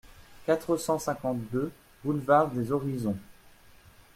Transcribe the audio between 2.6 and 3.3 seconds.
Horizons